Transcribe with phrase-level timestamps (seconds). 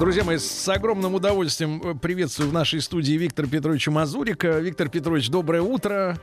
[0.00, 4.58] Друзья мои, с огромным удовольствием э, приветствую в нашей студии Виктора Петровича Мазурика.
[4.58, 6.18] Виктор Петрович, доброе утро.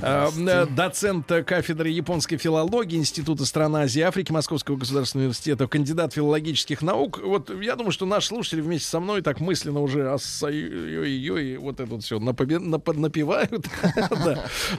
[0.00, 6.82] Э, доцент кафедры японской филологии Института стран Азии и Африки Московского государственного университета, кандидат филологических
[6.82, 7.20] наук.
[7.22, 11.90] Вот я думаю, что наши слушатели вместе со мной так мысленно уже ой-ой-ой, вот это
[11.90, 13.66] вот все напевают.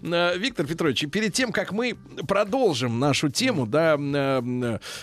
[0.04, 1.96] Э, Виктор Петрович, перед тем, как мы
[2.28, 3.98] продолжим нашу тему, да,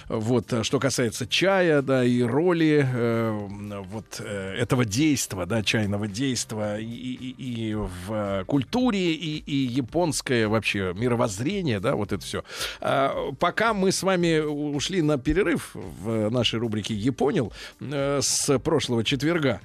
[0.09, 2.87] вот, что касается чая, да, и роли
[3.31, 10.49] вот э, этого действа, да, чайного действа и, и, и в культуре, и, и японское
[10.49, 12.45] вообще мировоззрение, да, вот это все.
[12.81, 19.05] А, пока мы с вами ушли на перерыв в нашей рубрике «Японил» э, с прошлого
[19.05, 19.61] четверга,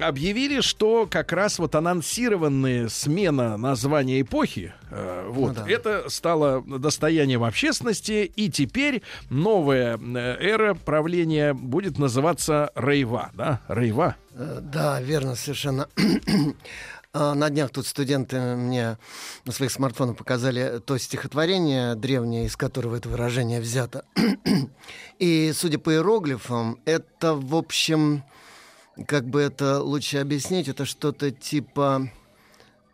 [0.00, 5.70] объявили, что как раз вот анонсированная смена названия эпохи, э, вот, ну, да.
[5.70, 13.60] это стало достоянием общественности, и теперь новая эра правления будет называться Рей Рейва, да?
[13.68, 14.16] Рейва?
[14.34, 15.88] Э, да, верно, совершенно.
[17.12, 18.96] А, на днях тут студенты мне
[19.44, 24.04] на своих смартфонах показали то стихотворение древнее, из которого это выражение взято.
[25.18, 28.22] И, судя по иероглифам, это, в общем,
[29.08, 32.12] как бы это лучше объяснить, это что-то типа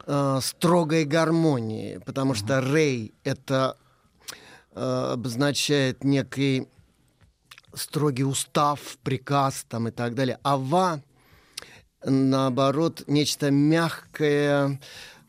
[0.07, 3.77] э, строгой гармонии, потому что рей это
[4.75, 6.69] э, обозначает некий
[7.77, 10.39] строгий устав, приказ там и так далее.
[10.43, 11.01] Ава,
[12.05, 14.81] наоборот, нечто мягкое,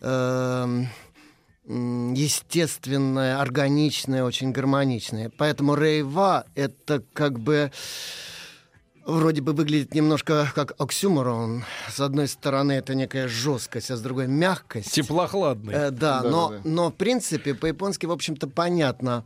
[0.02, 0.84] э,
[1.66, 5.32] естественное, органичное, очень гармоничное.
[5.38, 7.72] Поэтому рейва— это как бы
[9.06, 11.64] вроде бы выглядит немножко как оксюморон.
[11.90, 14.92] С одной стороны, это некая жесткость, а с другой мягкость.
[14.92, 15.74] Теплохладный.
[15.74, 19.26] Э, да, да, но, да, но в принципе по-японски, в общем-то, понятно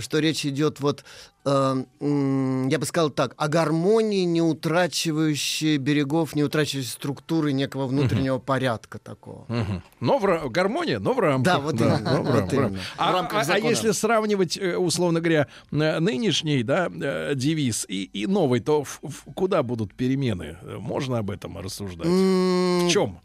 [0.00, 1.04] что речь идет вот,
[1.44, 8.36] э, я бы сказал так, о гармонии, не утрачивающей берегов, не утрачивающей структуры некого внутреннего
[8.36, 8.44] угу.
[8.44, 9.44] порядка такого.
[9.48, 9.82] Угу.
[10.00, 11.44] Но в гармония, но в рамках.
[11.44, 12.22] Да, вот да, именно.
[12.22, 12.80] Вот рам- именно.
[12.96, 18.26] А, а, а если сравнивать, э, условно говоря, э, нынешний да, э, девиз и, и
[18.26, 20.56] новый, то в, в, куда будут перемены?
[20.62, 22.06] Можно об этом рассуждать?
[22.06, 22.88] Mm.
[22.88, 23.20] В чем?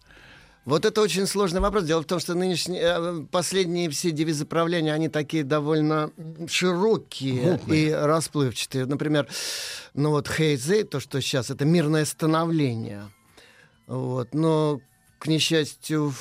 [0.68, 1.86] Вот это очень сложный вопрос.
[1.86, 6.12] Дело в том, что нынешние, э, последние все девизы правления, они такие довольно
[6.50, 7.88] широкие Мутные.
[7.88, 8.86] и расплывчатые.
[8.86, 9.30] Например,
[9.94, 13.04] ну вот Хейзей, то, что сейчас, это мирное становление.
[13.88, 14.34] Вот.
[14.34, 14.82] Но,
[15.20, 16.14] к несчастью,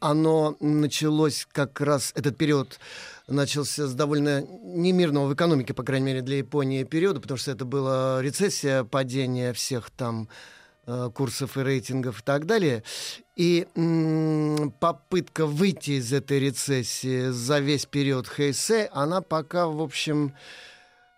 [0.00, 2.80] оно началось как раз, этот период
[3.28, 7.64] начался с довольно немирного в экономике, по крайней мере, для Японии периода, потому что это
[7.64, 10.28] была рецессия, падение всех там
[11.14, 12.82] курсов и рейтингов и так далее.
[13.36, 20.34] И м- попытка выйти из этой рецессии за весь период Хейсе, она пока, в общем,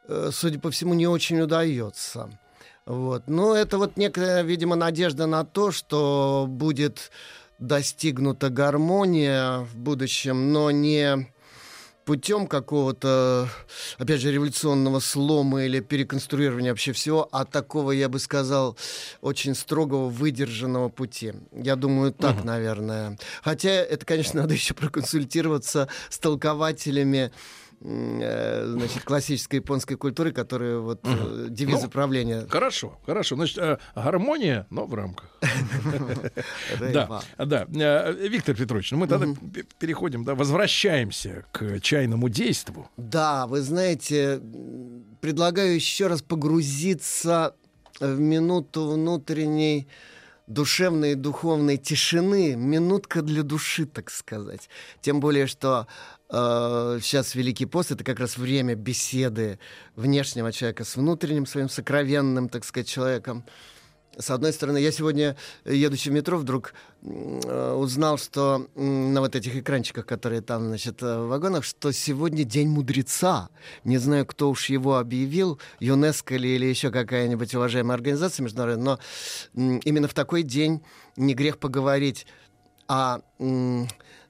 [0.09, 2.31] э, судя по всему, не очень удается.
[2.87, 3.29] Вот.
[3.29, 7.11] Но это вот некая, видимо, надежда на то, что будет
[7.59, 11.31] достигнута гармония в будущем, но не
[12.05, 13.49] путем какого-то,
[13.99, 18.77] опять же, революционного слома или переконструирования вообще всего, а такого, я бы сказал,
[19.21, 21.35] очень строгого, выдержанного пути.
[21.53, 22.47] Я думаю, так, угу.
[22.47, 23.19] наверное.
[23.43, 27.33] Хотя это, конечно, надо еще проконсультироваться с толкователями
[27.81, 31.49] значит, классической японской культуры, которая вот угу.
[31.49, 32.47] девиз ну, правления.
[32.49, 33.37] Хорошо, хорошо.
[33.37, 35.31] Значит, э, гармония, но в рамках.
[36.93, 38.11] Да, да.
[38.11, 39.27] Виктор Петрович, ну мы тогда
[39.79, 42.89] переходим, да, возвращаемся к чайному действу.
[42.97, 44.41] Да, вы знаете,
[45.21, 47.55] предлагаю еще раз погрузиться
[47.99, 49.89] в минуту внутренней
[50.51, 54.69] душевной и духовной тишины, минутка для души, так сказать.
[55.01, 55.87] Тем более, что
[56.29, 59.61] э, сейчас Великий пост— это как раз время беседы
[59.95, 63.45] внешнего человека с внутренним своим сокровенным, так сказать, человеком
[64.19, 69.57] с одной стороны, я сегодня, едучи в метро, вдруг э, узнал, что на вот этих
[69.57, 73.49] экранчиках, которые там, значит, э, в вагонах, что сегодня День мудреца.
[73.85, 78.99] Не знаю, кто уж его объявил, ЮНЕСКО или, или еще какая-нибудь уважаемая организация международная,
[79.55, 80.83] но именно в такой день
[81.17, 82.27] не грех поговорить
[82.89, 83.21] о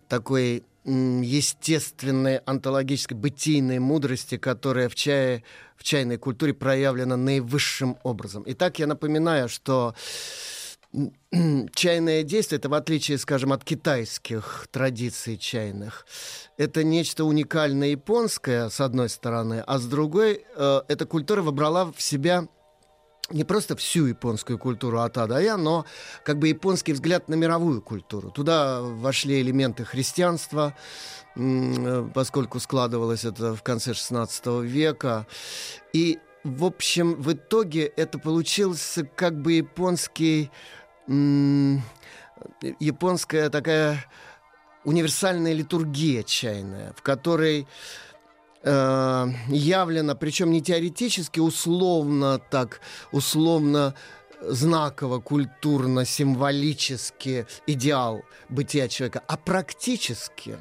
[0.08, 5.44] такой естественной, антологической, бытийной мудрости, которая в, чае,
[5.76, 8.44] в чайной культуре проявлена наивысшим образом.
[8.46, 9.94] Итак, я напоминаю, что
[11.74, 16.06] чайное действие, это в отличие, скажем, от китайских традиций чайных,
[16.56, 22.02] это нечто уникальное японское, с одной стороны, а с другой, э, эта культура выбрала в
[22.02, 22.48] себя
[23.30, 25.84] не просто всю японскую культуру от А до Я, но
[26.24, 28.30] как бы японский взгляд на мировую культуру.
[28.30, 30.74] Туда вошли элементы христианства,
[31.36, 35.26] э, поскольку складывалось это в конце XVI века.
[35.92, 40.50] И, в общем, в итоге это получился как бы японский...
[42.78, 44.06] Японская такая
[44.84, 47.66] универсальная литургия чайная, в которой
[48.62, 52.80] э, явлено, причем не теоретически, условно так,
[53.12, 53.94] условно
[54.42, 60.56] знаково, культурно, символически идеал бытия человека, а практически.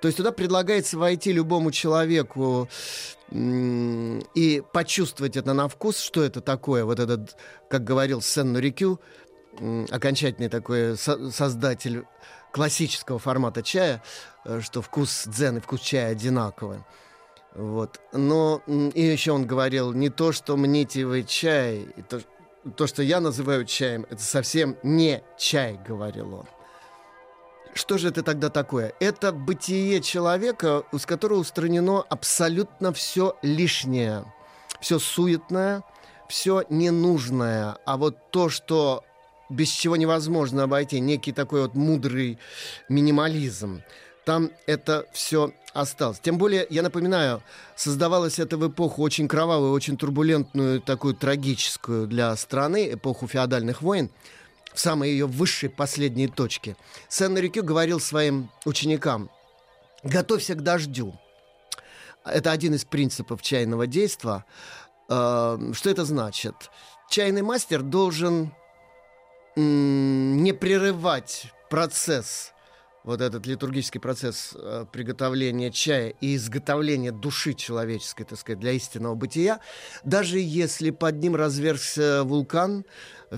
[0.00, 2.68] То есть туда предлагается войти любому человеку
[3.30, 7.36] и почувствовать это на вкус, что это такое, вот этот,
[7.70, 9.00] как говорил Сен Нурикю,
[9.90, 12.04] окончательный такой создатель
[12.52, 14.02] классического формата чая,
[14.44, 16.84] э, что вкус дзен и вкус чая одинаковые.
[17.54, 18.00] Вот.
[18.12, 22.22] Но и еще он говорил, не то, что мнитивый чай, то,
[22.76, 26.46] то, что я называю чаем, это совсем не чай, говорил он.
[27.74, 28.92] Что же это тогда такое?
[29.00, 34.24] Это бытие человека, с которого устранено абсолютно все лишнее,
[34.80, 35.82] все суетное,
[36.28, 37.78] все ненужное.
[37.86, 39.04] А вот то, что
[39.48, 42.38] без чего невозможно обойти, некий такой вот мудрый
[42.88, 43.82] минимализм–
[44.24, 46.20] там это все осталось.
[46.20, 47.42] Тем более, я напоминаю,
[47.76, 54.10] создавалось это в эпоху очень кровавую, очень турбулентную, такую трагическую для страны, эпоху феодальных войн,
[54.72, 56.76] в самой ее высшей последней точке.
[57.08, 59.30] Сен-Рикю говорил своим ученикам,
[60.02, 61.18] готовься к дождю.
[62.24, 64.44] Это один из принципов чайного действия.
[65.08, 66.54] Э, что это значит?
[67.10, 68.54] Чайный мастер должен
[69.54, 72.52] не прерывать процесс
[73.04, 79.14] вот этот литургический процесс э, приготовления чая и изготовления души человеческой, так сказать, для истинного
[79.14, 79.60] бытия,
[80.04, 82.84] даже если под ним разверзся вулкан,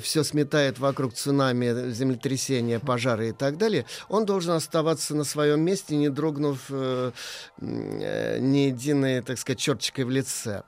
[0.01, 5.97] все сметает вокруг цунами, землетрясения, пожары и так далее, он должен оставаться на своем месте,
[5.97, 7.13] не дрогнув э,
[7.61, 10.63] э, ни единой, так сказать, черточкой в лице.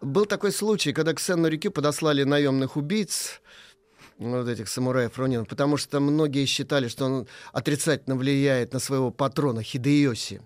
[0.00, 3.40] Был такой случай, когда к Сенну реки подослали наемных убийц,
[4.22, 9.62] вот этих самураев Ронина, потому что многие считали, что он отрицательно влияет на своего патрона
[9.62, 10.40] Хидеоси.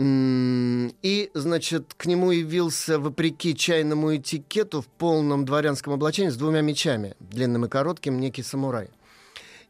[0.00, 7.16] И, значит, к нему явился, вопреки чайному этикету, в полном дворянском облачении с двумя мечами,
[7.18, 8.90] длинным и коротким, некий самурай.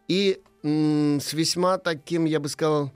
[0.06, 2.92] И с весьма таким, я бы сказал,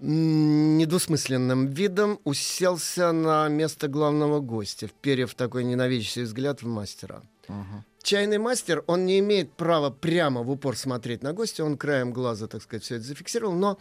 [0.00, 7.22] недвусмысленным видом уселся на место главного гостя, вперев такой ненавидящий взгляд в мастера.
[7.48, 12.12] Uh-huh чайный мастер, он не имеет права прямо в упор смотреть на гостя, он краем
[12.12, 13.78] глаза, так сказать, все это зафиксировал, но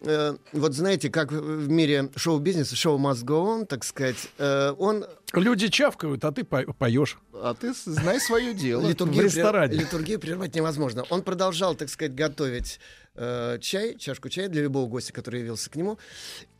[0.00, 5.04] э, вот знаете, как в мире шоу-бизнеса, шоу must go on, так сказать, э, он...
[5.32, 7.18] Люди чавкают, а ты по поешь.
[7.34, 8.86] А ты знай свое дело.
[8.86, 9.74] Литургию, в ресторане.
[9.76, 11.04] Литургию прервать невозможно.
[11.10, 12.78] Он продолжал, так сказать, готовить
[13.16, 15.98] э, чай, чашку чая для любого гостя, который явился к нему.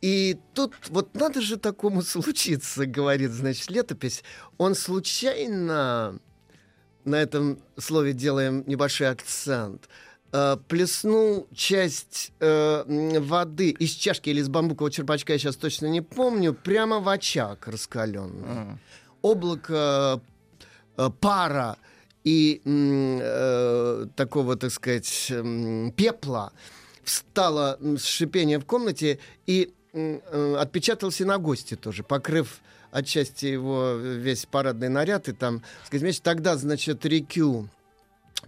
[0.01, 4.23] И тут вот надо же такому случиться, говорит, значит, летопись.
[4.57, 6.19] Он случайно
[7.05, 9.89] на этом слове делаем небольшой акцент,
[10.31, 16.01] э, плеснул часть э, воды из чашки или из бамбукового черпачка, я сейчас точно не
[16.01, 18.47] помню, прямо в очаг раскаленный.
[18.47, 18.77] Uh-huh.
[19.21, 20.21] Облако
[20.97, 21.77] э, пара
[22.23, 26.51] и э, такого, так сказать, э, пепла
[27.03, 32.59] встало с шипением в комнате и э, отпечатался на гости тоже, покрыв
[32.91, 37.69] отчасти его весь парадный наряд, и там, сказать, тогда, значит, Рикю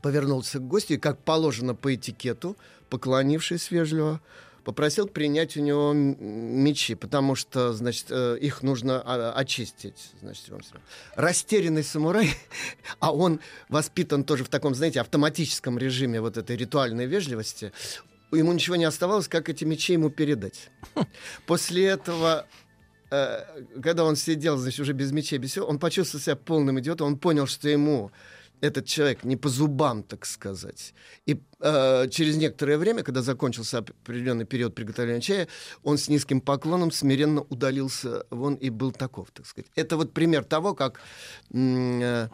[0.01, 2.57] повернулся к гостю, и, как положено по этикету,
[2.89, 4.21] поклонившись вежливо,
[4.63, 10.11] попросил принять у него мечи, потому что, значит, э, их нужно а, очистить.
[10.21, 10.45] Значит,
[11.15, 12.31] растерянный самурай,
[12.99, 17.71] а он воспитан тоже в таком, знаете, автоматическом режиме вот этой ритуальной вежливости,
[18.31, 20.69] ему ничего не оставалось, как эти мечи ему передать.
[21.45, 22.60] После этого Э,
[23.11, 27.17] когда он сидел, значит, уже без мечей, без всего, он почувствовал себя полным идиотом, он
[27.17, 28.11] понял, что ему
[28.61, 30.93] этот человек не по зубам, так сказать.
[31.25, 35.47] И э, через некоторое время, когда закончился определенный период приготовления чая,
[35.83, 39.69] он с низким поклоном смиренно удалился вон и был таков, так сказать.
[39.75, 41.01] Это вот пример того, как
[41.53, 42.27] э,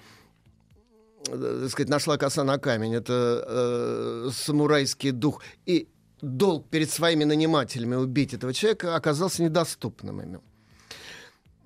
[1.26, 2.94] так сказать, нашла коса на камень.
[2.94, 5.42] Это э, самурайский дух.
[5.66, 5.88] И
[6.22, 10.42] долг перед своими нанимателями убить этого человека оказался недоступным ему.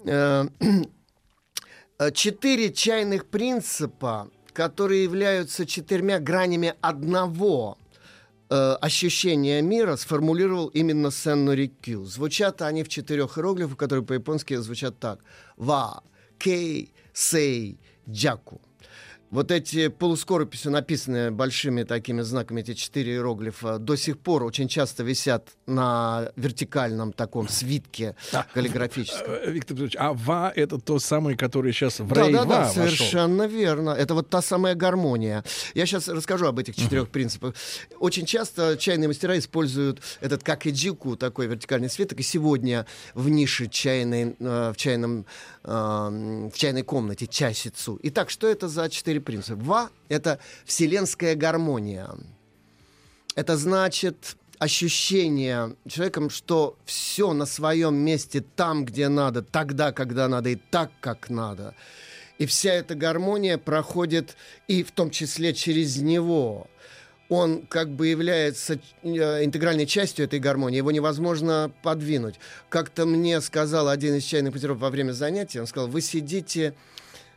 [1.99, 7.77] Э, четыре чайных принципа которые являются четырьмя гранями одного
[8.49, 12.05] э, ощущения мира, сформулировал именно Сен Рикю.
[12.05, 15.19] Звучат они в четырех иероглифах, которые по-японски звучат так.
[15.57, 16.03] Ва,
[16.37, 17.79] кей, сей,
[18.09, 18.61] джаку
[19.31, 25.03] вот эти полускорописью, написанные большими такими знаками, эти четыре иероглифа, до сих пор очень часто
[25.03, 28.45] висят на вертикальном таком свитке Да.
[28.53, 29.33] каллиграфическом.
[29.33, 33.47] Э, Виктор Петрович, а ва это то самое, которое сейчас в Да, да, да, совершенно
[33.47, 33.91] верно.
[33.91, 35.45] Это вот та самая гармония.
[35.73, 37.55] Я сейчас расскажу об этих четырех принципах.
[37.99, 42.19] Очень часто чайные мастера используют этот как и джику, такой вертикальный свиток.
[42.19, 45.25] И сегодня в нише чайной, э, в, чайном,
[45.63, 47.97] э, в чайной комнате часицу.
[48.03, 49.61] Итак, что это за четыре принципа?
[49.61, 52.09] Ва— это вселенская гармония.
[53.35, 60.49] Это значит ощущение человеком, что все на своем месте там, где надо, тогда, когда надо
[60.49, 61.73] и так, как надо.
[62.37, 64.35] И вся эта гармония проходит
[64.67, 66.67] и в том числе через него.
[67.27, 72.35] Он как бы является э, интегральной частью этой гармонии, его невозможно подвинуть.
[72.69, 76.75] Как-то мне сказал один из чайных мастеров во время занятия, он сказал, вы сидите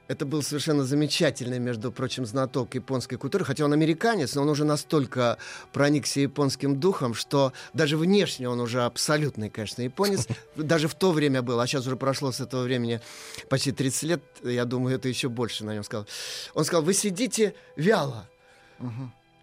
[0.07, 4.65] это был совершенно замечательный, между прочим, знаток японской культуры, хотя он американец, но он уже
[4.65, 5.39] настолько
[5.73, 10.27] проникся японским духом, что даже внешне он уже абсолютный, конечно, японец.
[10.57, 13.01] Даже в то время был, а сейчас уже прошло с этого времени
[13.49, 16.07] почти 30 лет, я думаю, это еще больше на нем сказал.
[16.55, 18.29] Он сказал, вы сидите вяло.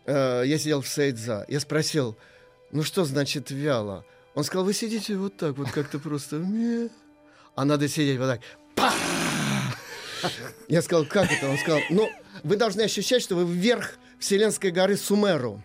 [0.06, 1.46] Э, Я сидел в Сейдза.
[1.48, 2.18] Я спросил,
[2.72, 4.06] ну что значит вяло?
[4.36, 6.42] Он сказал, вы сидите вот так, вот как-то просто...
[7.56, 8.42] А надо сидеть вот так.
[8.76, 8.94] Па!
[10.68, 11.50] Я сказал, как это?
[11.50, 12.10] Он сказал, ну,
[12.44, 15.64] вы должны ощущать, что вы вверх Вселенской горы Сумеру.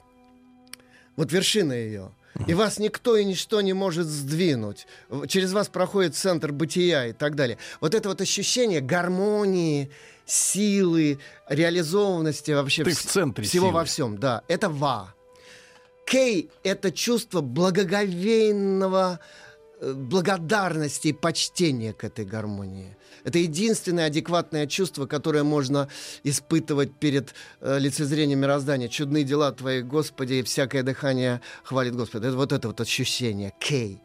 [1.16, 2.10] Вот вершина ее.
[2.46, 4.86] И вас никто и ничто не может сдвинуть.
[5.26, 7.56] Через вас проходит центр бытия и так далее.
[7.80, 9.90] Вот это вот ощущение гармонии,
[10.26, 13.74] силы, реализованности вообще Ты в центре всего силы.
[13.74, 14.18] во всем.
[14.18, 15.14] Да, это ва.
[16.04, 19.18] Кей— это чувство благоговейного
[19.80, 22.96] благодарности и почтения к этой гармонии.
[23.24, 25.88] Это единственное адекватное чувство, которое можно
[26.22, 28.88] испытывать перед э, лицезрением мироздания.
[28.88, 32.28] Чудные дела Твои, Господи, и всякое дыхание хвалит Господа.
[32.28, 33.52] Это вот это вот ощущение.
[33.58, 34.00] Кей.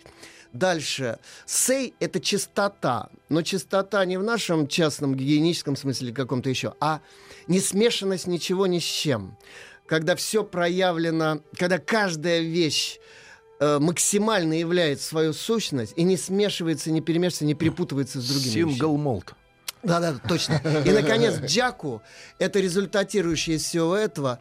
[0.54, 1.20] Дальше.
[1.46, 3.10] Сей— это чистота.
[3.30, 7.00] Но чистота не в нашем частном гигиеническом смысле каком-то еще, а
[7.48, 9.38] не смешанность ничего ни с чем.
[9.86, 13.21] Когда все проявлено, когда каждая вещь э,
[13.62, 18.72] максимально являет свою сущность и не смешивается, не перемешивается, не перепутывается с другими.
[18.72, 19.36] Сингл молт.
[19.84, 20.62] Да, да, точно.
[20.86, 22.02] И, наконец, Джаку—
[22.40, 24.40] это результатирующий из всего этого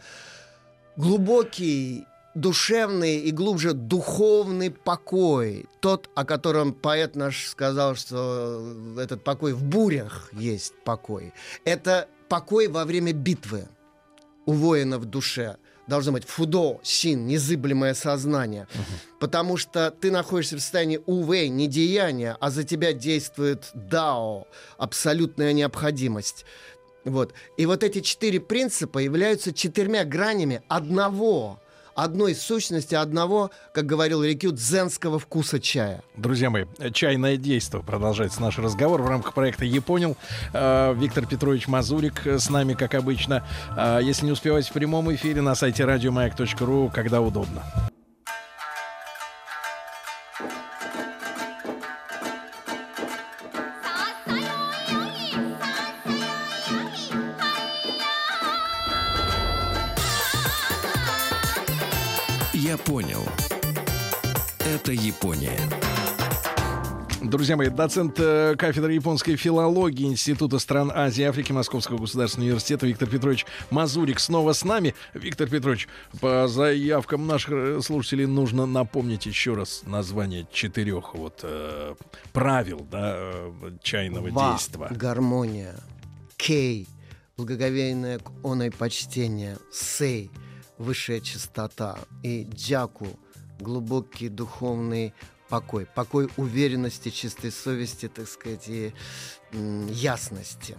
[0.97, 5.67] глубокий, душевный и глубже духовный покой.
[5.81, 11.33] Тот, о котором поэт наш сказал, что этот покой в бурях есть покой.
[11.65, 13.69] Это покой во время битвы
[14.47, 15.57] у воина в душе.
[15.91, 18.69] Должно быть фудо, син, незыблемое сознание.
[19.19, 24.47] Потому что ты находишься в состоянии увей, не деяния, а за тебя действует дао,
[24.79, 26.45] абсолютная необходимость.
[27.05, 27.35] Вот.
[27.57, 31.59] И вот эти четыре принципа являются четырьмя гранями одного,
[32.03, 36.03] одной сущности, одного, как говорил Рикю, дзенского вкуса чая.
[36.17, 37.81] Друзья мои, чайное действо.
[37.81, 40.17] Продолжается наш разговор в рамках проекта «Японил».
[40.53, 43.47] Э, Виктор Петрович Мазурик с нами, как обычно.
[43.77, 47.63] Э, Если не успеваете в прямом эфире на сайте радиомаяк.ру, когда удобно.
[67.41, 72.87] Друзья мои, доцент э, кафедры японской филологии Института стран Азии и Африки Московского государственного университета
[72.87, 74.95] Виктор Петрович Мазурик снова с нами.
[75.15, 75.89] Виктор Петрович,
[76.21, 81.95] по заявкам наших э, слушателей нужно напомнить еще раз название четырех вот э,
[82.35, 84.89] правил да, э, чайного Ва, действа.
[84.91, 85.77] гармония.
[86.37, 86.87] Кей,
[87.39, 89.57] благоговейное к оной почтение.
[89.73, 90.31] Сей,
[90.77, 92.01] высшая чистота.
[92.23, 93.07] И джаку,
[93.59, 95.15] глубокий духовный
[95.51, 95.87] покой.
[95.95, 98.93] Покой уверенности, чистой совести, так сказать, и
[99.53, 100.77] ясности.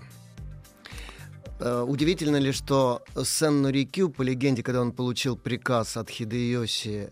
[1.60, 7.12] Э, Удивительно ли, что Сен Норикю, по легенде, когда он получил приказ от Хидеоси,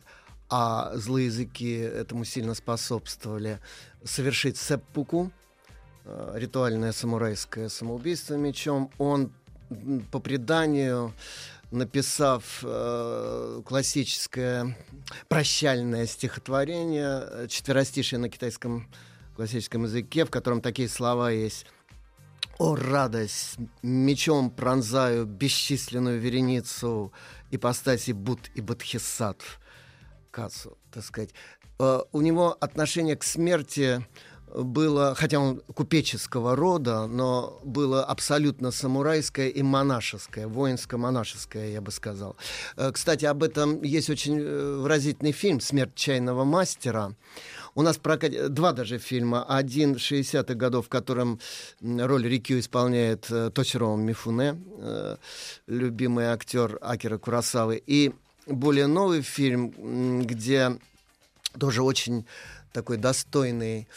[0.49, 3.59] а злые языки этому сильно способствовали,
[4.03, 5.31] совершить сеппуку,
[6.05, 9.31] э, ритуальное самурайское самоубийство мечом, он
[10.11, 11.13] по преданию
[11.71, 14.77] написав э, классическое
[15.27, 18.89] прощальное стихотворение, э, четверостишие на китайском
[19.35, 21.65] классическом языке, в котором такие слова есть.
[22.57, 23.57] О, радость!
[23.81, 27.13] Мечом пронзаю бесчисленную вереницу
[27.51, 29.59] ипостаси Буд и Бодхисаттв.
[30.31, 31.33] Кацу, так сказать.
[31.79, 34.05] Э, у него отношение к смерти
[34.53, 42.35] было, хотя он купеческого рода, но было абсолютно самурайское и монашеское, воинско-монашеское, я бы сказал.
[42.75, 47.13] Э, кстати, об этом есть очень э, выразительный фильм «Смерть чайного мастера».
[47.75, 48.53] У нас прокат...
[48.53, 49.43] два даже фильма.
[49.43, 51.39] Один 60-х годов, в котором
[51.81, 54.59] роль Рикю исполняет э, Точиро Мифуне,
[55.67, 57.81] любимый актер Акера Курасавы.
[57.85, 58.11] И
[58.47, 60.77] более новый фильм, где
[61.59, 62.25] тоже очень
[62.73, 63.87] такой достойный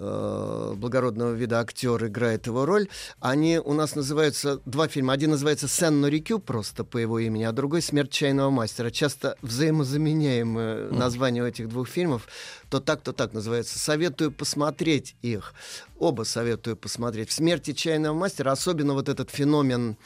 [0.00, 2.88] Э, благородного вида актер играет его роль.
[3.18, 5.12] Они у нас называются два фильма.
[5.12, 8.90] Один называется «Сен Норикю», просто по его имени, а другой «Смерть чайного мастера».
[8.90, 12.28] Часто взаимозаменяемые названия у этих двух фильмов.
[12.70, 13.76] То так, то так называется.
[13.80, 15.52] Советую посмотреть их.
[15.98, 17.30] Оба советую посмотреть.
[17.30, 19.96] В «Смерти чайного мастера» особенно вот этот феномен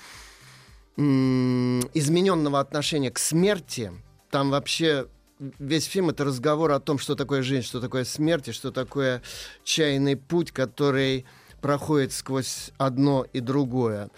[0.97, 3.93] измененного отношения к смерти.
[4.31, 5.07] Там вообще
[5.59, 9.23] весь фильм это разговор о том, что такое жизнь, что такое смерть, и что такое
[9.65, 11.25] чайный путь, который
[11.61, 14.11] проходит сквозь одно и другое.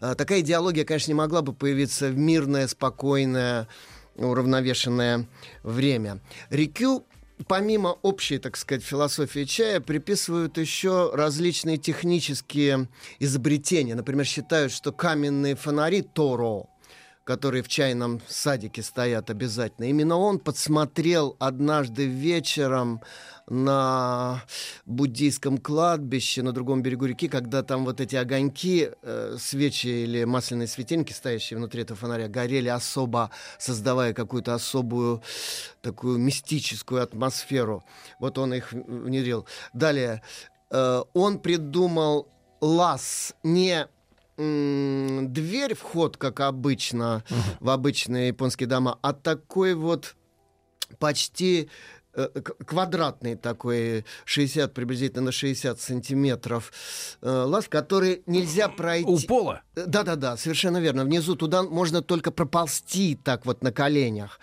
[0.00, 3.68] А, такая идеология, конечно, не могла бы появиться в мирное, спокойное,
[4.16, 5.26] уравновешенное
[5.62, 6.20] время.
[6.50, 7.04] Рикю
[7.48, 13.94] помимо общей, так сказать, философии чая, приписывают еще различные технические изобретения.
[13.94, 16.66] Например, считают, что каменные фонари Торо,
[17.24, 19.86] которые в чайном садике стоят обязательно.
[19.86, 23.00] Именно он подсмотрел однажды вечером
[23.50, 24.42] на
[24.86, 30.68] буддийском кладбище на другом берегу реки, когда там вот эти огоньки, э, свечи или масляные
[30.68, 35.22] светильники, стоящие внутри этого фонаря, горели особо, создавая какую-то особую
[35.82, 37.84] такую мистическую атмосферу.
[38.20, 39.46] Вот он их внедрил.
[39.72, 40.22] Далее,
[40.70, 42.28] э, он придумал
[42.60, 43.88] лаз не
[44.40, 47.56] дверь, вход, как обычно, uh-huh.
[47.60, 50.14] в обычные японские дома, а такой вот
[50.98, 51.68] почти
[52.14, 52.28] э,
[52.66, 56.72] квадратный такой, 60 приблизительно на 60 сантиметров
[57.20, 59.06] э, лаз, который нельзя пройти.
[59.08, 59.62] У пола?
[59.76, 61.04] Э, да-да-да, совершенно верно.
[61.04, 64.40] Внизу туда можно только проползти так вот на коленях.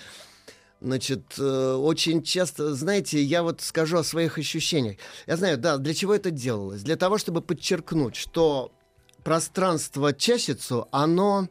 [0.79, 4.97] Значит, очень часто, знаете, я вот скажу о своих ощущениях.
[5.25, 6.83] Я знаю, да, для чего это делалось?
[6.83, 8.71] Для того, чтобы подчеркнуть, что
[9.27, 11.49] пространство чащицу, оно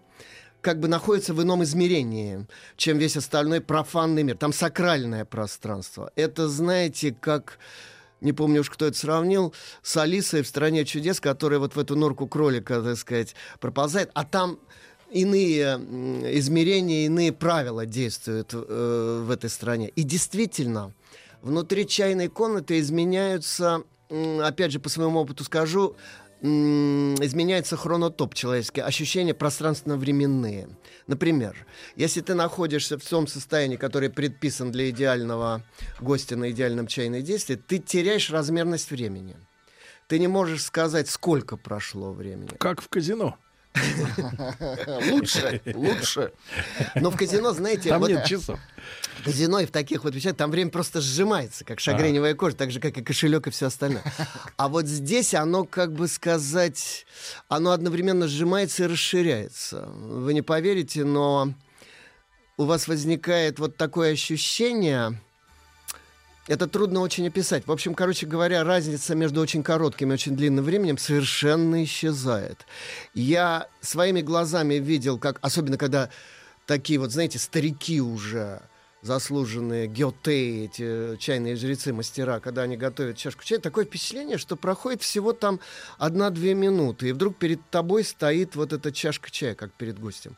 [0.63, 2.47] как бы находится в ином измерении,
[2.79, 4.39] чем весь остальной профанный мир.
[4.39, 6.11] Там сакральное пространство.
[6.17, 7.59] Это, знаете, как
[8.23, 11.97] не помню уж, кто это сравнил, с Алисой в «Стране чудес», которая вот в эту
[11.97, 14.59] норку кролика, так сказать, проползает, а там
[15.11, 15.75] иные
[16.39, 19.91] измерения, иные правила действуют э, в этой стране.
[19.91, 20.95] И действительно,
[21.43, 25.95] внутри чайной комнаты изменяются, опять же, по своему опыту скажу,
[26.43, 30.69] изменяется хронотоп человеческий, ощущения пространственно-временные.
[31.07, 35.63] Например, если ты находишься в том состоянии, которое предписан для идеального
[36.01, 39.37] гостя на идеальном чайном действии, ты теряешь размерность времени.
[40.09, 42.51] Ты не можешь сказать, сколько прошло времени.
[42.59, 43.37] Как в казино.
[45.11, 46.33] Лучше, лучше.
[46.95, 47.91] Но в казино, знаете...
[47.91, 48.59] Там нет часов.
[49.21, 52.71] В казино и в таких вот вещах там время просто сжимается, как шагреневая кожа, так
[52.71, 54.03] же, как и кошелек и все остальное.
[54.57, 57.07] А вот здесь оно, как бы сказать,
[57.49, 59.87] оно одновременно сжимается и расширяется.
[59.87, 61.53] Вы не поверите, но
[62.57, 65.21] у вас возникает вот такое ощущение
[66.49, 67.67] это трудно очень описать.
[67.67, 72.67] В общем, короче говоря, разница между очень коротким и очень длинным временем совершенно исчезает.
[73.15, 76.11] Я своими глазами видел, как, особенно когда
[76.67, 78.63] такие вот, знаете, старики уже,
[79.03, 85.03] заслуженные геоте, эти чайные жрецы, мастера, когда они готовят чашку чая, такое впечатление, что проходит
[85.03, 85.61] всего там
[85.99, 90.37] одна-две минуты, и вдруг перед тобой стоит вот эта чашка чая, как перед гостем.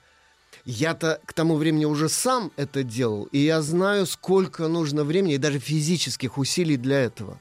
[0.71, 5.39] Я-то к тому времени уже сам это делал, и я знаю, сколько нужно времени и
[5.39, 7.39] даже физических усилий для этого.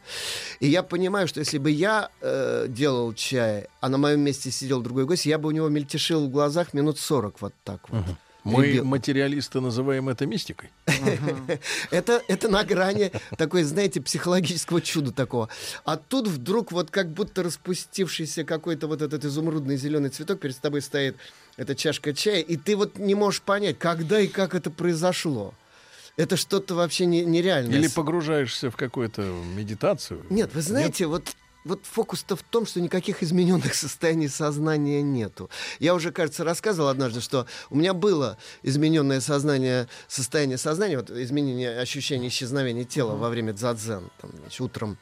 [0.61, 4.81] И я понимаю, что если бы я э, делал чай, а на моем месте сидел
[4.81, 7.99] другой гость, я бы у него мельтешил в глазах минут 40 вот так вот.
[7.99, 8.15] Uh-huh.
[8.47, 8.85] Мы, Ребят...
[8.85, 10.69] материалисты, называем это мистикой.
[11.91, 15.49] это, это на грани такой, знаете, психологического чуда такого.
[15.83, 20.81] А тут вдруг вот как будто распустившийся какой-то вот этот изумрудный зеленый цветок перед тобой
[20.81, 21.17] стоит
[21.57, 25.53] эта чашка чая, и ты вот не можешь понять, когда и как это произошло.
[26.15, 27.77] Это что-то вообще не, нереальное.
[27.77, 29.21] Или погружаешься в какую-то
[29.55, 30.25] медитацию.
[30.29, 31.09] Нет, вы знаете, Нет?
[31.11, 31.35] вот
[31.67, 35.49] вот фокус-то в том, что никаких измененных состояний сознания нету.
[35.79, 41.79] Я уже, кажется, рассказывал однажды, что у меня было измененное сознание, состояние сознания, вот изменение
[41.79, 44.09] ощущения исчезновения тела во время дзадзен.
[44.21, 44.97] Там, значит, утром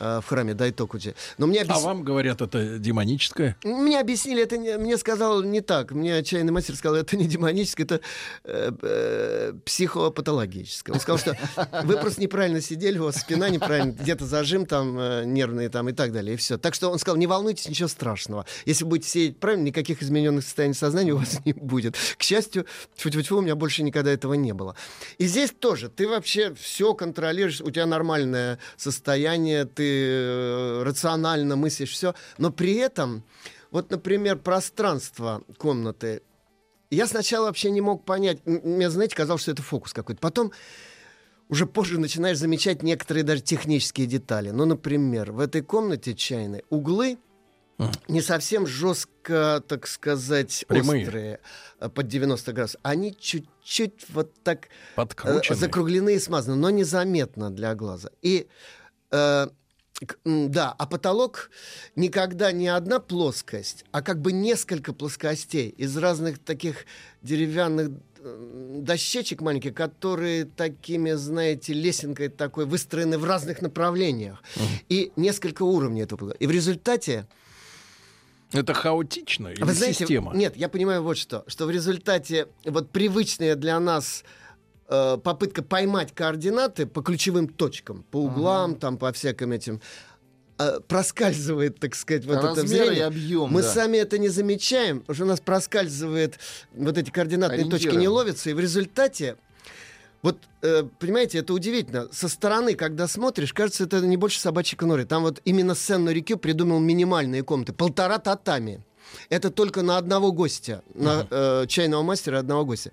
[0.00, 1.14] в храме Дайтокуджи.
[1.38, 3.56] Но мне А вам говорят, это демоническое?
[3.62, 5.92] Мне объяснили, это не, мне сказал не так.
[5.92, 8.00] Мне чайный мастер сказал, это не демоническое, это
[8.44, 10.94] э, э, психопатологическое.
[10.94, 11.36] Он сказал, что
[11.84, 15.92] вы просто неправильно сидели, у вас спина неправильно, где-то зажим там э, нервный там и
[15.92, 16.56] так далее, и все.
[16.56, 18.46] Так что он сказал, не волнуйтесь, ничего страшного.
[18.64, 21.96] Если будете сидеть правильно, никаких измененных состояний сознания у вас не будет.
[22.16, 24.74] К счастью, тьфу-тьфу-тьфу, у меня больше никогда этого не было.
[25.18, 31.92] И здесь тоже, ты вообще все контролируешь, у тебя нормальное состояние, ты э, рационально мыслишь
[31.92, 33.24] все, но при этом,
[33.70, 36.22] вот, например, пространство комнаты,
[36.90, 40.20] я сначала вообще не мог понять, мне, знаете, казалось, что это фокус какой-то.
[40.20, 40.52] Потом
[41.48, 44.50] уже позже начинаешь замечать некоторые даже технические детали.
[44.50, 47.18] Ну, например, в этой комнате чайной углы
[48.08, 51.04] не совсем жестко, так сказать, Прямые.
[51.04, 51.40] острые,
[51.80, 52.80] э, под 90 градусов.
[52.82, 55.58] Они чуть-чуть вот так э, Подкручены.
[55.58, 58.10] закруглены и смазаны, но незаметно для глаза.
[58.20, 58.48] И
[59.10, 59.48] э,
[60.24, 61.50] да, а потолок
[61.96, 66.86] никогда не одна плоскость, а как бы несколько плоскостей из разных таких
[67.22, 67.90] деревянных
[68.22, 74.42] дощечек маленьких, которые такими, знаете, лесенкой такой выстроены в разных направлениях.
[74.88, 76.32] И несколько уровней этого.
[76.32, 77.26] И в результате
[78.52, 80.34] Это хаотично или вы знаете, система?
[80.34, 81.44] Нет, я понимаю вот что.
[81.46, 84.39] Что в результате вот привычная для нас э,
[85.18, 89.80] попытка поймать координаты по ключевым точкам, по углам, там, по всяким этим,
[90.58, 92.98] э, проскальзывает, так сказать, вот это Размеры зрение.
[92.98, 93.68] и объем, Мы да.
[93.68, 96.38] сами это не замечаем, уже у нас проскальзывает,
[96.74, 99.36] вот эти координатные точки не ловятся, и в результате
[100.22, 102.08] вот, э, понимаете, это удивительно.
[102.12, 105.06] Со стороны, когда смотришь, кажется, это не больше собачьей конуры.
[105.06, 107.72] Там вот именно Сен Рикю придумал минимальные комнаты.
[107.72, 108.84] Полтора татами.
[109.28, 112.92] Это только на одного гостя, на э, чайного мастера одного гостя.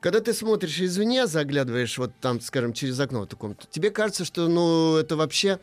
[0.00, 4.48] Когда ты смотришь извне, заглядываешь вот там, скажем, через окно в комнату, тебе кажется, что,
[4.48, 5.58] ну, это вообще...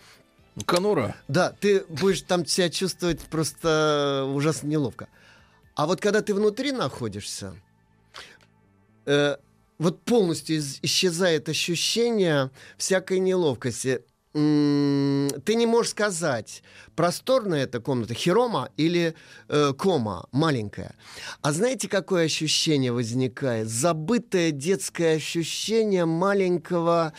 [0.65, 1.15] Конура.
[1.27, 5.07] Да, ты будешь там себя чувствовать просто ужасно неловко.
[5.75, 7.55] А вот когда ты внутри находишься,
[9.05, 9.37] э,
[9.77, 14.03] вот полностью из- исчезает ощущение всякой неловкости.
[14.31, 16.61] Ты не можешь сказать,
[16.95, 19.15] просторная эта комната, хирома или
[19.47, 20.95] э, кома, маленькая.
[21.41, 23.67] А знаете, какое ощущение возникает?
[23.67, 27.13] Забытое детское ощущение маленького,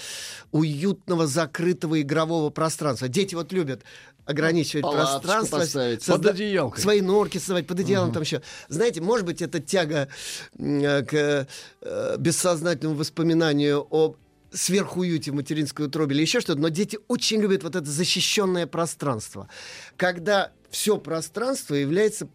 [0.53, 3.09] уютного, закрытого игрового пространства.
[3.09, 3.83] Дети вот любят
[4.25, 5.59] ограничивать Палаточку пространство.
[5.59, 6.07] поставить.
[6.07, 6.81] Под одеялкой.
[6.81, 8.42] Свои норки создавать, под одеялом там еще.
[8.68, 10.09] Знаете, может быть, это тяга
[10.59, 11.49] э, к
[11.81, 14.14] э, бессознательному воспоминанию о
[14.52, 19.48] сверхуюте в материнской утробе или еще что-то, но дети очень любят вот это защищенное пространство.
[19.96, 22.28] Когда все пространство является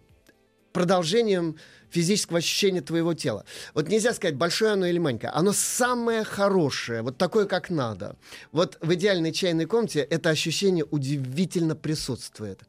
[0.72, 1.56] продолжением
[1.90, 3.46] физического ощущения твоего тела.
[3.74, 5.32] Вот нельзя сказать, большое оно или маленькое.
[5.32, 8.18] Оно самое хорошее, вот такое, как надо.
[8.52, 12.60] Вот в идеальной чайной комнате это ощущение удивительно присутствует.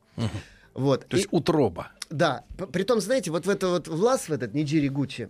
[0.74, 1.08] Вот.
[1.08, 1.90] То есть И- утроба.
[2.10, 5.28] да, притом, знаете, вот в это вот влас, в этот Ниджири Гуччи,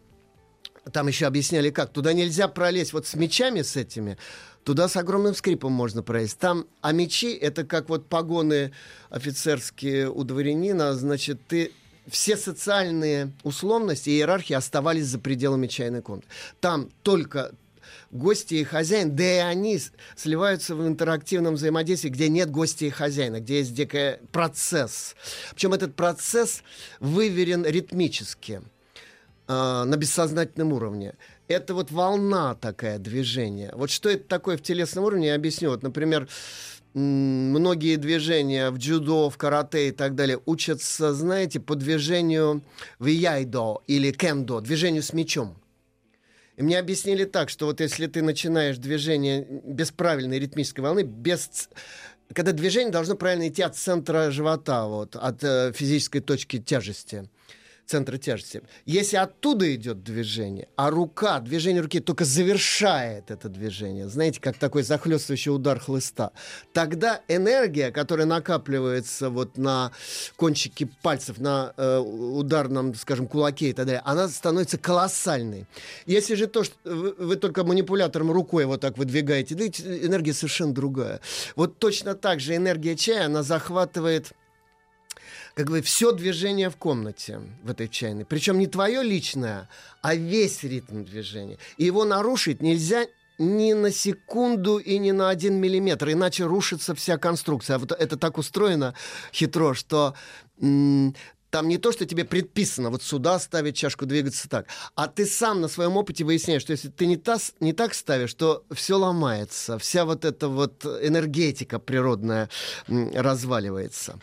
[0.92, 1.92] там еще объясняли как.
[1.92, 4.16] Туда нельзя пролезть вот с мечами с этими.
[4.64, 6.38] Туда с огромным скрипом можно пролезть.
[6.38, 8.72] Там, а мечи это как вот погоны
[9.11, 10.94] офицерские у дворянина.
[10.94, 11.72] Значит, ты
[12.09, 16.29] все социальные условности и иерархии оставались за пределами чайной комнаты.
[16.61, 17.53] Там только
[18.11, 19.81] гости и хозяин, да и они
[20.16, 25.14] сливаются в интерактивном взаимодействии, где нет гостя и хозяина, где есть дикий процесс.
[25.53, 26.62] Причем этот процесс
[27.01, 28.62] выверен ритмически
[29.48, 31.14] э, на бессознательном уровне.
[31.48, 33.72] Это вот волна такая движения.
[33.74, 35.70] Вот что это такое в телесном уровне, я объясню.
[35.70, 36.28] Вот, например,
[36.96, 42.62] многие движения в дзюдо, в карате и так далее учатся, знаете, по движению
[42.98, 45.56] в яйдо или кендо, движению с мечом.
[46.56, 51.68] И мне объяснили так, что вот если ты начинаешь движение без правильной ритмической волны, без...
[52.32, 57.28] Когда движение должно правильно идти от центра живота, вот, от э, физической точки тяжести,
[57.87, 58.62] центра тяжести.
[58.85, 64.83] Если оттуда идет движение, а рука, движение руки только завершает это движение, знаете, как такой
[64.83, 66.33] захлестывающий удар хлыста,
[66.72, 69.92] тогда энергия, которая накапливается вот на
[70.37, 75.66] кончике пальцев, на э, ударном, скажем, кулаке и так далее, она становится колоссальной.
[76.07, 80.75] Если же то, что вы, вы только манипулятором рукой вот так выдвигаете, да, энергия совершенно
[80.75, 81.20] другая.
[81.55, 84.33] Вот точно так же энергия чая, она захватывает
[85.57, 88.27] как бы все движение в комнате в этой чайной.
[88.27, 89.71] Причем не твое личное,
[90.03, 91.57] а весь ритм движения.
[91.79, 93.07] И его нарушить нельзя
[93.38, 97.77] ни на секунду и ни на один миллиметр, иначе рушится вся конструкция.
[97.77, 98.95] А вот это так устроено
[99.33, 100.14] хитро, что
[100.61, 101.14] м,
[101.51, 105.62] Там не то, что тебе предписано вот сюда ставить чашку, двигаться так, а ты сам
[105.62, 109.79] на своем опыте выясняешь, что если ты не, та, не так ставишь, то все ломается,
[109.79, 112.51] вся вот эта вот энергетика природная
[112.88, 114.19] разваливается.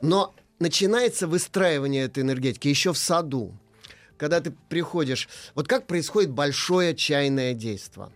[0.00, 3.54] Но начинается выстраивание этой энергетики еще в саду.
[4.16, 5.28] Когда ты приходишь...
[5.54, 8.10] Вот как происходит большое чайное действие?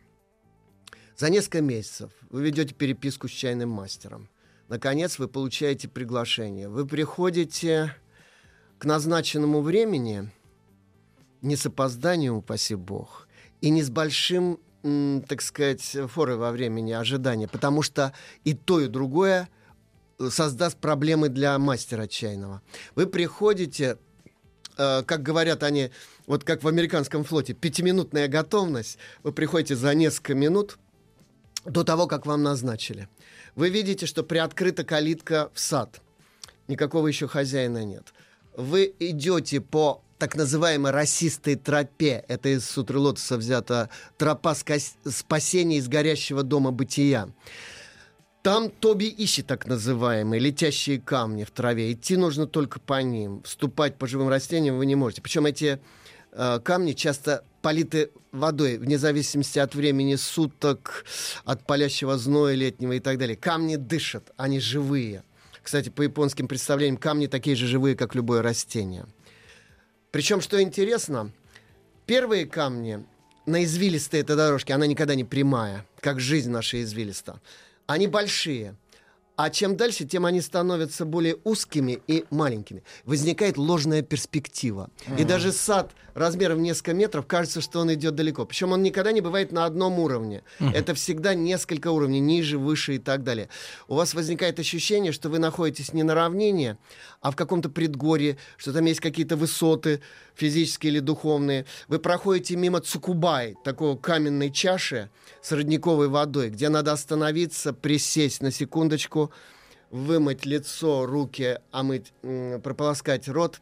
[1.16, 4.28] За несколько месяцев вы ведете переписку с чайным мастером.
[4.68, 6.68] Наконец вы получаете приглашение.
[6.68, 7.94] Вы приходите
[8.78, 10.30] к назначенному времени,
[11.42, 13.28] не с опозданием, упаси бог,
[13.60, 14.58] и не с большим,
[15.28, 19.48] так сказать, форой во времени ожидания, потому что и то, и другое
[20.30, 22.62] создаст проблемы для мастера чайного.
[22.94, 23.98] Вы приходите,
[24.76, 25.90] э, как говорят они,
[26.26, 28.98] вот как в американском флоте, пятиминутная готовность.
[29.22, 30.78] Вы приходите за несколько минут
[31.64, 33.08] до того, как вам назначили.
[33.54, 36.00] Вы видите, что приоткрыта калитка в сад.
[36.68, 38.12] Никакого еще хозяина нет.
[38.56, 42.24] Вы идете по так называемой расистой тропе.
[42.28, 47.28] Это из Сутры Лотоса взята тропа спасения из горящего дома бытия.
[48.42, 51.92] Там Тоби ищет так называемые летящие камни в траве.
[51.92, 53.40] Идти нужно только по ним.
[53.44, 55.22] Вступать по живым растениям вы не можете.
[55.22, 55.80] Причем эти
[56.32, 61.04] э, камни часто политы водой, вне зависимости от времени суток,
[61.44, 63.36] от палящего зноя летнего и так далее.
[63.36, 65.22] Камни дышат, они живые.
[65.62, 69.06] Кстати, по японским представлениям, камни такие же живые, как любое растение.
[70.10, 71.30] Причем, что интересно,
[72.06, 73.04] первые камни
[73.46, 77.40] на извилистой этой дорожке, она никогда не прямая, как жизнь наша извилиста.
[77.92, 78.74] Они большие.
[79.36, 82.82] А чем дальше, тем они становятся более узкими и маленькими.
[83.04, 84.90] Возникает ложная перспектива.
[85.06, 85.20] Mm-hmm.
[85.20, 88.44] И даже сад размером в несколько метров кажется, что он идет далеко.
[88.44, 90.42] Причем он никогда не бывает на одном уровне.
[90.60, 90.72] Mm-hmm.
[90.74, 93.48] Это всегда несколько уровней, ниже, выше и так далее.
[93.88, 96.76] У вас возникает ощущение, что вы находитесь не на равнине,
[97.22, 100.02] а в каком-то предгорье, что там есть какие-то высоты
[100.34, 101.66] физические или духовные.
[101.88, 108.50] Вы проходите мимо Цукубай, такой каменной чаши, с родниковой водой, где надо остановиться, присесть на
[108.50, 109.21] секундочку,
[109.90, 112.12] вымыть лицо, руки, омыть,
[112.62, 113.60] прополоскать рот.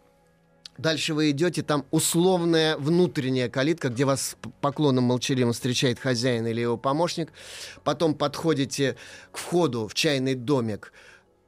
[0.79, 6.79] Дальше вы идете, там условная внутренняя калитка, где вас поклоном молчаливым встречает хозяин или его
[6.79, 7.33] помощник.
[7.85, 8.96] Потом подходите
[9.31, 10.92] к входу в чайный домик,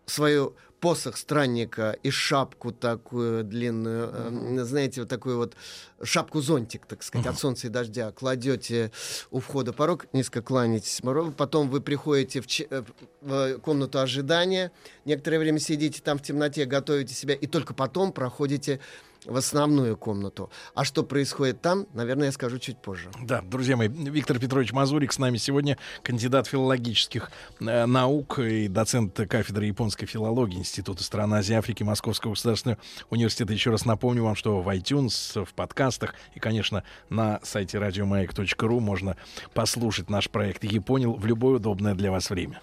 [0.04, 5.54] свою посох странника и шапку такую длинную, э, знаете, вот такую вот
[6.02, 8.90] шапку-зонтик, так сказать, от солнца и дождя, кладете
[9.30, 11.00] у входа порог, низко кланяетесь,
[11.36, 12.82] потом вы приходите в, ч- э,
[13.20, 14.72] в комнату ожидания,
[15.04, 18.80] некоторое время сидите там в темноте, готовите себя, и только потом проходите
[19.26, 20.50] в основную комнату.
[20.74, 23.10] А что происходит там, наверное, я скажу чуть позже.
[23.20, 27.30] Да, друзья мои, Виктор Петрович Мазурик с нами сегодня, кандидат филологических
[27.60, 32.78] э, наук и доцент кафедры японской филологии Института стран Азии и Африки Московского государственного
[33.10, 33.52] университета.
[33.52, 39.16] Еще раз напомню вам, что в iTunes, в подкастах и, конечно, на сайте радиомаяк.ру можно
[39.54, 42.60] послушать наш проект «Я понял» в любое удобное для вас время.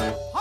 [0.00, 0.33] Я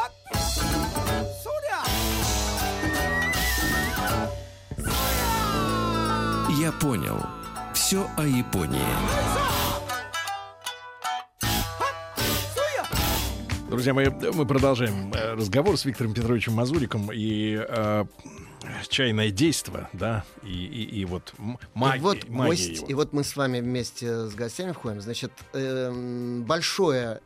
[6.84, 7.18] понял.
[7.74, 8.82] Все о Японии.
[13.70, 18.04] Друзья мои, мы продолжаем э, разговор с Виктором Петровичем Мазуриком и э,
[18.90, 21.34] чайное действо, да, и, и, и вот
[21.74, 22.00] магия.
[22.00, 22.88] И вот, магия гость, его.
[22.88, 25.00] и вот мы с вами вместе с гостями входим.
[25.00, 25.90] Значит, э,
[26.46, 27.22] большое,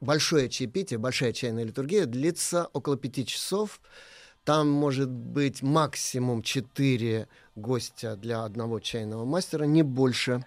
[0.00, 3.80] большое чаепитие, большая чайная литургия длится около пяти часов.
[4.48, 10.42] Там может быть максимум 4 гостя для одного чайного мастера, не больше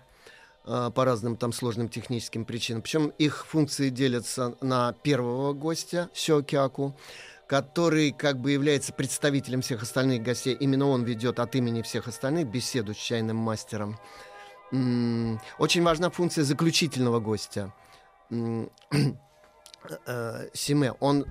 [0.66, 2.82] а, по разным там сложным техническим причинам.
[2.82, 6.98] Причем их функции делятся на первого гостя, Сёкиаку,
[7.46, 10.56] который как бы является представителем всех остальных гостей.
[10.56, 14.00] Именно он ведет от имени всех остальных беседу с чайным мастером.
[14.72, 17.72] Очень важна функция заключительного гостя.
[20.06, 21.26] Э, Симе, он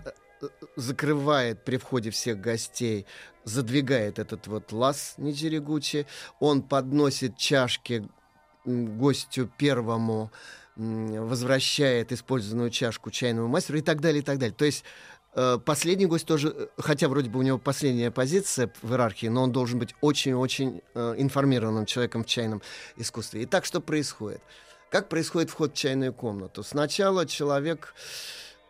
[0.76, 3.07] закрывает при входе всех гостей,
[3.44, 6.07] задвигает этот вот лаз Ничерегучи,
[6.38, 8.09] он подносит чашки
[8.64, 10.31] гостю первому,
[10.76, 14.55] возвращает использованную чашку чайному мастеру и так далее, и так далее.
[14.55, 14.85] То есть
[15.35, 19.42] э, последний гость тоже, э, хотя вроде бы у него последняя позиция в иерархии, но
[19.42, 22.62] он должен быть очень-очень э, информированным человеком в чайном
[22.96, 23.42] искусстве.
[23.42, 24.40] И так что происходит?
[24.90, 26.62] Как происходит вход в чайную комнату?
[26.62, 27.94] Сначала человек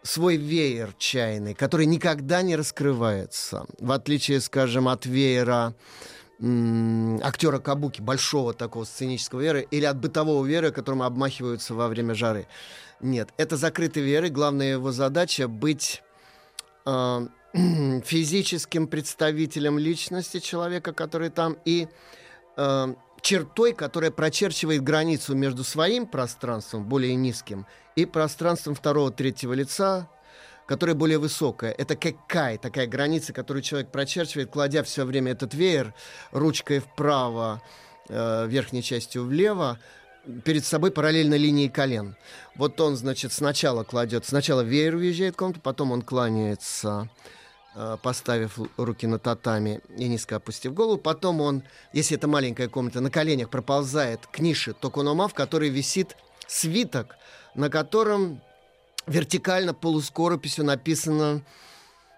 [0.02, 5.74] свой веер чайный, который никогда не раскрывается, в отличие, скажем, от веера
[7.22, 12.46] актера Кабуки, большого такого сценического веера, или от бытового веера, которым обмахиваются во время жары.
[13.00, 16.02] Нет, это закрытый веер, и главная его задача быть
[16.86, 17.26] э,
[18.04, 21.88] физическим представителем личности человека, который там, и
[22.56, 27.66] э, чертой, которая прочерчивает границу между своим пространством, более низким,
[28.02, 30.08] и пространством второго, третьего лица,
[30.66, 31.72] которое более высокое.
[31.72, 35.94] Это как кай, такая граница, которую человек прочерчивает, кладя все время этот веер
[36.30, 37.62] ручкой вправо,
[38.08, 39.78] э, верхней частью влево,
[40.44, 42.16] перед собой параллельно линии колен.
[42.54, 47.08] Вот он, значит, сначала кладет, сначала веер уезжает в комнату, потом он кланяется,
[47.74, 50.98] э, поставив руки на татами и низко опустив голову.
[50.98, 56.16] Потом он, если это маленькая комната, на коленях проползает к нише токунома, в которой висит
[56.46, 57.16] свиток,
[57.54, 58.40] на котором
[59.06, 61.42] вертикально полускорописью написано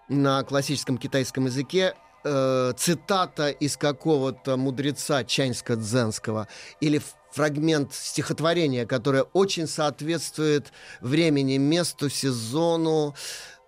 [0.09, 6.49] на классическом китайском языке э, цитата из какого-то мудреца чаньско-дзенского
[6.81, 7.01] или
[7.33, 13.15] фрагмент стихотворения, которое очень соответствует времени, месту, сезону.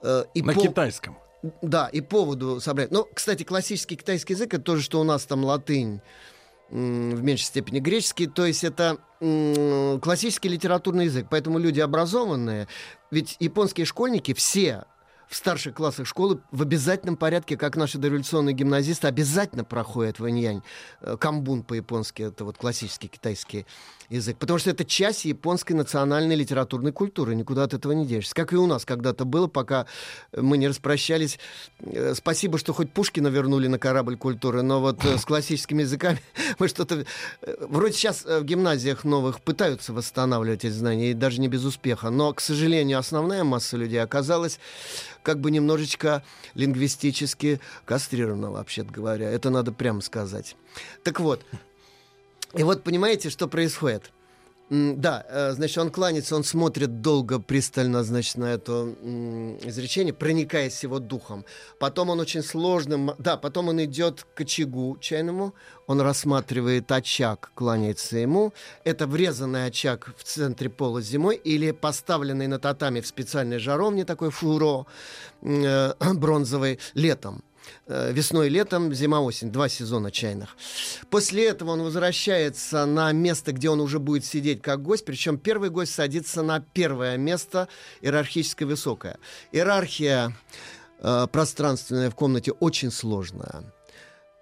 [0.03, 0.61] Э, и На по...
[0.61, 1.19] китайском.
[1.61, 2.91] Да, и поводу собрать.
[2.91, 6.01] Но, кстати, классический китайский язык это то же, что у нас там латынь
[6.71, 12.69] в меньшей степени греческий, то есть это классический литературный язык, поэтому люди образованные,
[13.11, 14.85] ведь японские школьники все
[15.35, 20.63] в старших классах школы в обязательном порядке, как наши дореволюционные гимназисты, обязательно проходят ваньянь.
[21.01, 23.67] Э, камбун по-японски, это вот классический китайский
[24.09, 24.37] язык.
[24.39, 27.35] Потому что это часть японской национальной литературной культуры.
[27.35, 28.33] Никуда от этого не денешься.
[28.33, 29.87] Как и у нас когда-то было, пока
[30.37, 31.41] мы не распрощались.
[31.81, 36.21] Э, спасибо, что хоть Пушкина вернули на корабль культуры, но вот э, с классическими языками
[36.61, 37.05] мы что-то...
[37.59, 42.11] Вроде сейчас в гимназиях новых пытаются восстанавливать эти знания, и даже не без успеха.
[42.11, 44.61] Но, к сожалению, основная масса людей оказалась
[45.25, 46.23] как бы немножечко
[46.55, 49.29] лингвистически кастрирована, вообще говоря.
[49.29, 50.55] Это надо прямо сказать.
[51.03, 51.45] Так вот,
[52.55, 54.13] и вот понимаете, что происходит?
[54.71, 58.95] Да, э, значит, он кланяется, он смотрит долго, пристально, значит, на это
[59.63, 61.45] изречение, проникаясь его духом.
[61.79, 65.55] Потом он очень сложным, да, потом он идет к очагу чайному,
[65.87, 68.55] он рассматривает очаг, кланяется ему.
[68.85, 74.31] Это врезанный очаг в центре пола зимой или поставленный на татами в специальной жаровне, такой
[74.31, 74.87] фуро
[75.43, 77.45] э, бронзовый, летом.
[77.87, 80.57] Э, весной летом, зима-осень, два сезона чайных.
[81.11, 85.71] После этого он возвращается на место, где он уже будет сидеть как гость, причем первый
[85.71, 87.69] гость садится на первое место,
[88.01, 89.19] иерархически высокое.
[89.53, 90.35] Иерархия
[91.01, 93.65] э, пространственная в комнате очень сложная.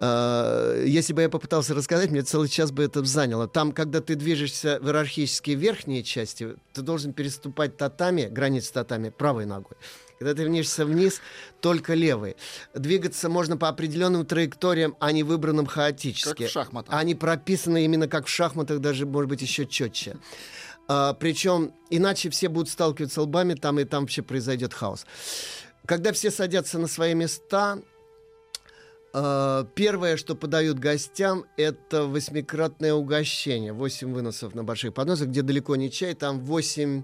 [0.00, 3.48] Э, если бы я попытался рассказать, мне целый час бы это заняло.
[3.48, 9.46] Там, когда ты движешься в иерархически верхние части, ты должен переступать татами, границы татами, правой
[9.46, 9.76] ногой.
[10.22, 11.20] Когда ты движешься вниз,
[11.60, 12.36] только левый.
[12.74, 16.42] Двигаться можно по определенным траекториям, а не выбранным хаотически.
[16.42, 16.94] Как в шахматах.
[16.94, 20.16] Они прописаны именно как в шахматах, даже, может быть, еще четче.
[20.86, 25.06] А, причем иначе все будут сталкиваться лбами, там и там вообще произойдет хаос.
[25.86, 27.80] Когда все садятся на свои места,
[29.14, 33.74] Uh, первое, что подают гостям, это восьмикратное угощение.
[33.74, 37.02] Восемь выносов на больших подносах, где далеко не чай, там восемь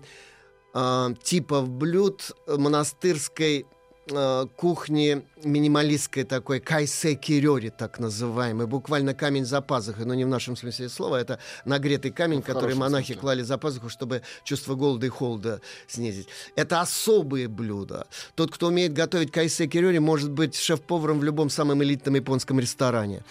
[0.78, 3.66] э, типов блюд монастырской
[4.10, 10.28] э, кухни минималистской такой кайсе кирёри, так называемый, буквально камень за пазухой, но не в
[10.28, 13.20] нашем смысле слова, это нагретый камень, ну, который монахи смысле.
[13.20, 16.28] клали за пазуху, чтобы чувство голода и холода снизить.
[16.56, 18.06] Это особые блюда.
[18.34, 23.22] Тот, кто умеет готовить кайсе кирёри, может быть шеф-поваром в любом самом элитном японском ресторане.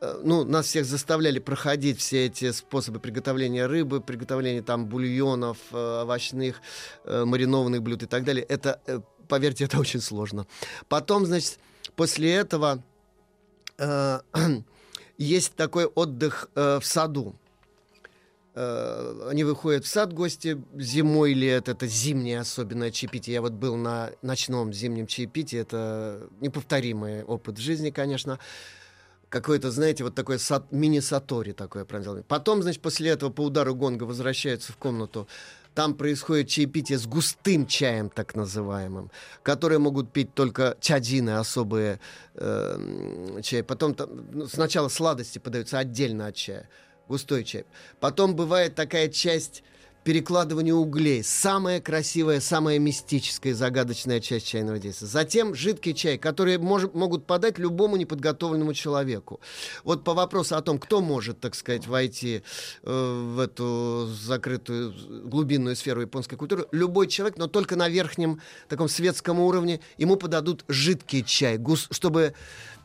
[0.00, 6.02] Э, ну, нас всех заставляли проходить все эти способы приготовления рыбы, приготовления там бульонов, э,
[6.02, 6.60] овощных,
[7.04, 8.44] э, маринованных блюд и так далее.
[8.44, 8.80] Это,
[9.28, 10.46] поверьте, это очень сложно.
[10.88, 11.58] Потом, значит,
[11.96, 12.82] после этого
[13.78, 14.20] э,
[15.18, 17.34] есть такой отдых э, в саду.
[18.56, 23.34] Они выходят в сад гости зимой или это, зимнее особенное чаепитие.
[23.34, 25.58] Я вот был на ночном зимнем чаепитии.
[25.58, 28.38] Это неповторимый опыт жизни, конечно
[29.34, 32.22] какой-то, знаете, вот такой сат, мини-сатори такое пронзал.
[32.28, 35.26] Потом, значит, после этого по удару гонга возвращаются в комнату.
[35.74, 39.10] Там происходит чаепитие с густым чаем, так называемым,
[39.42, 41.98] которые могут пить только чаджины, особые
[42.34, 43.62] э, чаи.
[43.62, 46.68] Потом там, ну, сначала сладости подаются отдельно от чая,
[47.08, 47.64] густой чай.
[47.98, 49.64] Потом бывает такая часть
[50.04, 51.24] перекладывание углей.
[51.24, 55.08] Самая красивая, самая мистическая загадочная часть чайного действия.
[55.08, 59.40] Затем жидкий чай, который мож, могут подать любому неподготовленному человеку.
[59.82, 62.42] Вот по вопросу о том, кто может, так сказать, войти
[62.82, 64.94] э, в эту закрытую
[65.24, 70.64] глубинную сферу японской культуры, любой человек, но только на верхнем таком светском уровне, ему подадут
[70.68, 72.34] жидкий чай, гус, чтобы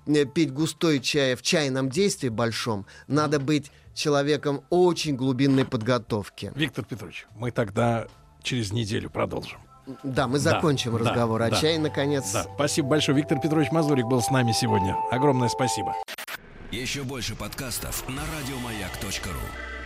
[0.08, 6.52] э, пить густой чай в чайном действии большом, надо быть человеком очень глубинной подготовки.
[6.56, 8.08] Виктор Петрович, мы тогда
[8.42, 9.60] через неделю продолжим.
[10.04, 11.58] Да, мы закончим да, разговор о да.
[11.58, 12.32] чае, наконец.
[12.32, 13.18] Да, спасибо большое.
[13.18, 14.96] Виктор Петрович Мазурик был с нами сегодня.
[15.12, 15.96] Огромное спасибо.
[16.72, 19.79] Еще больше подкастов на радиомаяк.ру.